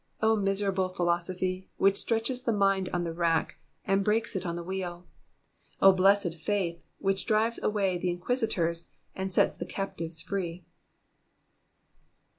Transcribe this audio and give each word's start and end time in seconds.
O 0.19 0.35
miserable 0.35 0.89
philosophy, 0.89 1.69
which 1.77 1.95
stretches 1.95 2.41
the 2.41 2.51
mind 2.51 2.89
on 2.91 3.03
the 3.03 3.13
rack, 3.13 3.57
and 3.85 4.03
breaks 4.03 4.35
it 4.35 4.47
on 4.47 4.55
the 4.55 4.63
wheel! 4.63 5.05
O 5.79 5.91
blessed 5.91 6.39
faith, 6.39 6.81
which 6.97 7.27
drives 7.27 7.61
away 7.61 7.99
the 7.99 8.09
inquisitors, 8.09 8.89
and 9.15 9.31
sets 9.31 9.55
the 9.57 9.63
captives 9.67 10.19
free 10.19 10.65